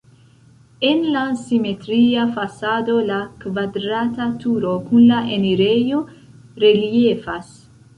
[0.87, 6.05] En la simetria fasado la kvadrata turo kun la enirejo
[6.69, 7.59] reliefas.